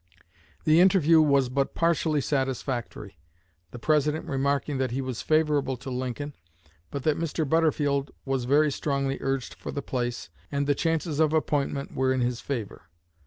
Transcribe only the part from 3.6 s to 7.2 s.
the President remarking that he was favorable to Lincoln, but that